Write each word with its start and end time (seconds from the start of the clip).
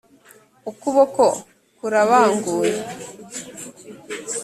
ukuboko 0.71 1.25
kurabanguye 1.77 2.73